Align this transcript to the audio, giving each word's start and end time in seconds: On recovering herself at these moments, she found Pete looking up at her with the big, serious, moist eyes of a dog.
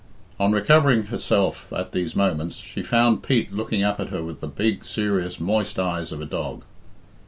On 0.39 0.51
recovering 0.51 1.03
herself 1.03 1.71
at 1.71 1.91
these 1.91 2.15
moments, 2.15 2.55
she 2.55 2.81
found 2.81 3.21
Pete 3.21 3.53
looking 3.53 3.83
up 3.83 3.99
at 3.99 4.07
her 4.09 4.23
with 4.23 4.39
the 4.39 4.47
big, 4.47 4.83
serious, 4.83 5.39
moist 5.39 5.77
eyes 5.77 6.11
of 6.11 6.21
a 6.23 6.25
dog. 6.25 6.63